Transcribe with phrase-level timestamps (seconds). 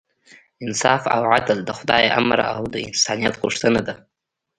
[0.63, 3.93] انصاف او عدل د خدای امر او د انسانیت غوښتنه ده.